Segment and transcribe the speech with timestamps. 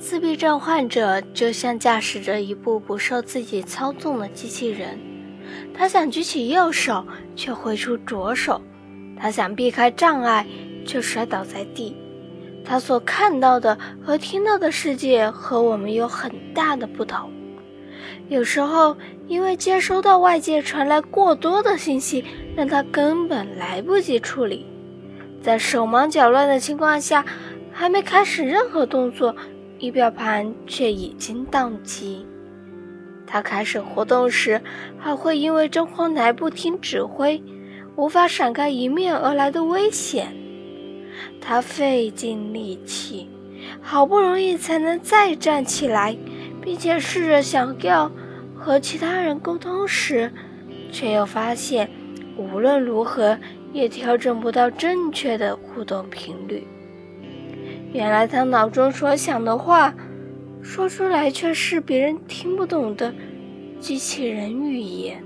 [0.00, 4.98] 自闭症患者就像驾驶着一部不受自己操纵的机器人，
[5.74, 7.06] 他想举起右手，
[7.36, 8.58] 却挥出左手；
[9.16, 10.46] 他想避开障碍，
[10.86, 11.94] 却摔倒在地。
[12.64, 17.30] 他所看到的和听到的世界和我们有很大的不同。
[18.30, 18.96] 有时候，
[19.28, 22.24] 因为接收到外界传来过多的信息，
[22.56, 24.64] 让他根本来不及处理，
[25.42, 27.22] 在手忙脚乱的情况下，
[27.70, 29.36] 还没开始任何动作。
[29.80, 32.26] 仪表盘却已经宕机。
[33.26, 34.60] 他开始活动时，
[34.98, 37.42] 还会因为真慌来不听指挥，
[37.96, 40.36] 无法闪开迎面而来的危险。
[41.40, 43.28] 他费尽力气，
[43.80, 46.16] 好不容易才能再站起来，
[46.60, 48.10] 并且试着想要
[48.54, 50.30] 和其他人沟通时，
[50.92, 51.88] 却又发现
[52.36, 53.38] 无论如何
[53.72, 56.66] 也调整不到正确的互动频率。
[57.92, 59.94] 原来他脑中所想的话，
[60.62, 63.12] 说出来却是别人听不懂的
[63.80, 65.22] 机器人语言。